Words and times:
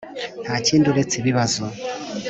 Nta 0.43 0.55
kindi 0.65 0.85
uretse 0.87 1.15
ibibazo 1.17 1.61